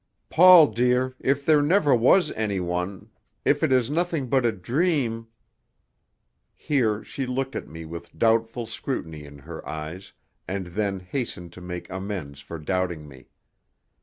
"Paul, 0.31 0.65
dear, 0.71 1.13
if 1.19 1.45
there 1.45 1.61
never 1.61 1.95
was 1.95 2.31
anyone 2.31 3.11
if 3.45 3.61
it 3.61 3.71
is 3.71 3.91
nothing 3.91 4.29
but 4.29 4.47
a 4.47 4.51
dream" 4.51 5.27
Here 6.55 7.03
she 7.03 7.27
looked 7.27 7.55
at 7.55 7.67
me 7.67 7.85
with 7.85 8.17
doubtful 8.17 8.65
scrutiny 8.65 9.25
in 9.25 9.37
her 9.37 9.63
eyes, 9.69 10.13
and 10.47 10.65
then 10.65 11.01
hastened 11.01 11.53
to 11.53 11.61
make 11.61 11.87
amends 11.91 12.39
for 12.39 12.57
doubting 12.57 13.07
me. 13.07 13.27